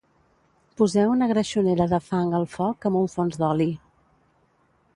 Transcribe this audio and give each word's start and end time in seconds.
Poseu 0.79 1.11
una 1.15 1.27
greixonera 1.31 1.87
de 1.91 1.99
fang 2.05 2.33
al 2.39 2.47
foc 2.55 2.87
amb 2.91 2.99
un 3.03 3.07
fons 3.17 3.39
d'oli 3.43 3.69